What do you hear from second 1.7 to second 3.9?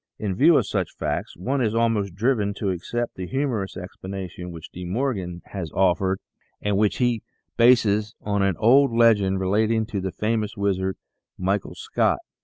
almost driven to accept the humorous